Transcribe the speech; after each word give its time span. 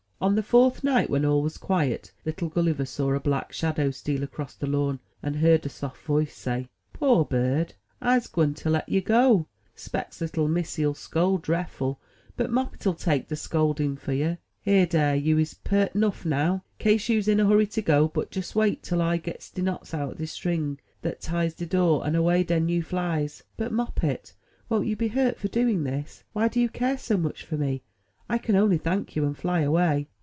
On 0.23 0.35
the 0.35 0.43
fourth 0.43 0.83
night, 0.83 1.09
when 1.09 1.25
all 1.25 1.41
was 1.41 1.57
quiet, 1.57 2.11
little 2.27 2.47
Gulliver 2.47 2.85
saw 2.85 3.11
a 3.15 3.19
black 3.19 3.51
shadow 3.51 3.89
steal 3.89 4.21
across 4.21 4.53
the 4.53 4.67
lawn, 4.67 4.99
and 5.23 5.37
heard 5.37 5.65
a 5.65 5.67
soft 5.69 6.03
voice 6.05 6.35
say: 6.37 6.69
*Toor 6.93 7.25
bird, 7.25 7.73
Fse 8.03 8.31
gwine 8.31 8.53
to 8.53 8.69
let 8.69 8.87
yer 8.87 9.01
go. 9.01 9.47
Specs 9.73 10.21
little 10.21 10.47
missy'U 10.47 10.95
scold 10.95 11.41
drefifie; 11.41 11.97
but 12.37 12.51
Moppet'U 12.51 12.93
take 12.99 13.29
de 13.29 13.35
scolding 13.35 13.97
for 13.97 14.13
yer. 14.13 14.37
Hi, 14.63 14.85
dere! 14.85 15.15
you 15.15 15.39
is 15.39 15.55
pert 15.55 15.95
nuff 15.95 16.23
now, 16.23 16.63
kase 16.77 17.09
you's 17.09 17.27
in 17.27 17.39
a 17.39 17.47
hurry 17.47 17.65
to 17.65 17.81
go; 17.81 18.07
but 18.07 18.35
jes 18.35 18.53
wait 18.53 18.83
till 18.83 19.01
I 19.01 19.17
gits 19.17 19.49
de 19.49 19.63
knots 19.63 19.91
out 19.91 20.11
of 20.11 20.17
de 20.19 20.27
string 20.27 20.77
dat 21.01 21.19
ties 21.19 21.55
de 21.55 21.65
door, 21.65 22.05
and 22.05 22.15
away 22.15 22.43
den 22.43 22.69
you 22.69 22.83
flies." 22.83 23.41
But, 23.57 23.71
Moppet, 23.73 24.33
wont 24.69 24.85
you 24.85 24.95
be 24.95 25.07
hurt 25.07 25.39
for 25.39 25.47
doing 25.47 25.83
this? 25.83 26.23
Why 26.31 26.47
do 26.47 26.59
you 26.61 26.69
care 26.69 26.99
so 26.99 27.17
much 27.17 27.43
for 27.43 27.57
me? 27.57 27.81
I 28.29 28.37
can 28.37 28.55
only 28.55 28.77
thank 28.77 29.15
you, 29.17 29.25
and 29.25 29.35
fly 29.35 29.59
away." 29.61 30.07